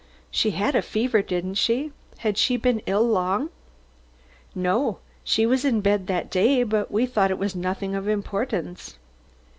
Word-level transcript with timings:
"She 0.31 0.49
had 0.49 0.73
a 0.75 0.81
fever, 0.81 1.21
didn't 1.21 1.59
she? 1.59 1.91
Had 2.17 2.35
she 2.35 2.57
been 2.57 2.81
ill 2.87 3.07
long?" 3.07 3.51
"No. 4.55 4.97
She 5.23 5.45
was 5.45 5.63
in 5.63 5.81
bed 5.81 6.07
that 6.07 6.31
day, 6.31 6.63
but 6.63 6.89
we 6.89 7.05
thought 7.05 7.29
it 7.29 7.37
was 7.37 7.55
nothing 7.55 7.93
of 7.93 8.07
importance." 8.07 8.97